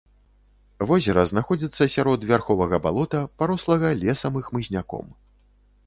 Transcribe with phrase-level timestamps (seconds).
[0.91, 5.05] Возера знаходзіцца сярод вярховага балота, парослага лесам і хмызняком.